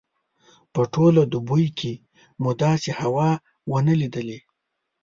[0.73, 1.93] په ټوله دوبي کې
[2.41, 4.39] مو داسې هوا نه وه لیدلې.